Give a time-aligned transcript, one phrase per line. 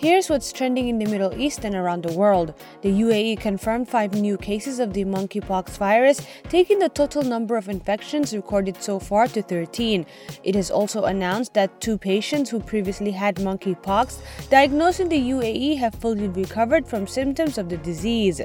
[0.00, 2.54] Here's what's trending in the Middle East and around the world.
[2.80, 7.68] The UAE confirmed five new cases of the monkeypox virus, taking the total number of
[7.68, 10.06] infections recorded so far to 13.
[10.42, 15.76] It has also announced that two patients who previously had monkeypox diagnosed in the UAE
[15.76, 18.40] have fully recovered from symptoms of the disease.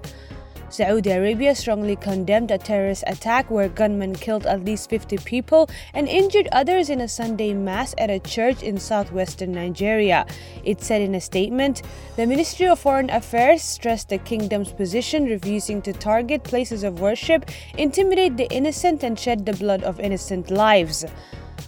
[0.69, 6.07] Saudi Arabia strongly condemned a terrorist attack where gunmen killed at least 50 people and
[6.09, 10.25] injured others in a Sunday mass at a church in southwestern Nigeria.
[10.63, 11.81] It said in a statement
[12.15, 17.49] The Ministry of Foreign Affairs stressed the kingdom's position, refusing to target places of worship,
[17.77, 21.05] intimidate the innocent, and shed the blood of innocent lives.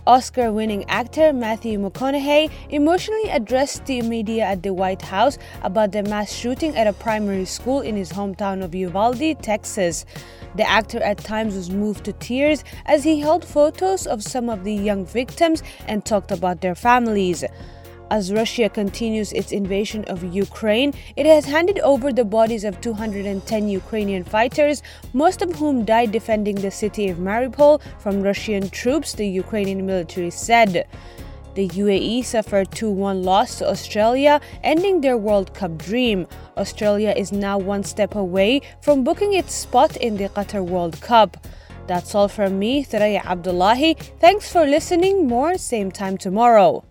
[0.06, 6.04] Oscar winning actor Matthew McConaughey emotionally addressed the media at the White House about the
[6.04, 10.06] mass shooting at a primary school in his hometown of Uvalde, Texas.
[10.56, 14.64] The actor at times was moved to tears as he held photos of some of
[14.64, 17.44] the young victims and talked about their families.
[18.10, 23.68] As Russia continues its invasion of Ukraine, it has handed over the bodies of 210
[23.68, 29.28] Ukrainian fighters, most of whom died defending the city of Mariupol from Russian troops, the
[29.28, 30.88] Ukrainian military said.
[31.56, 36.28] The UAE suffered 2 1 loss to Australia, ending their World Cup dream.
[36.56, 41.36] Australia is now one step away from booking its spot in the Qatar World Cup.
[41.88, 43.96] That's all from me, Thuraya Abdullahi.
[44.20, 45.28] Thanks for listening.
[45.28, 46.86] More same time tomorrow.